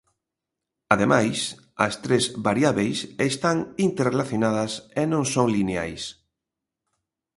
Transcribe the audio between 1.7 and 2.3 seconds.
as tres